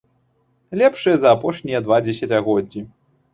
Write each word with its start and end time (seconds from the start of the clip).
Лепшыя 0.81 1.17
за 1.23 1.29
апошнія 1.37 1.83
два 1.89 2.01
дзесяцігоддзі. 2.07 2.85